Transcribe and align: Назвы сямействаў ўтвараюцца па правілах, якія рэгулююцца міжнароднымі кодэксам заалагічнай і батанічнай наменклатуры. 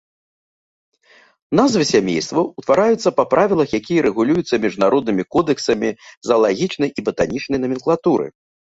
Назвы 1.59 1.83
сямействаў 1.89 2.43
ўтвараюцца 2.63 3.09
па 3.19 3.27
правілах, 3.35 3.77
якія 3.81 3.99
рэгулююцца 4.09 4.55
міжнароднымі 4.67 5.23
кодэксам 5.39 5.79
заалагічнай 6.33 6.89
і 6.97 7.09
батанічнай 7.09 7.59
наменклатуры. 7.67 8.27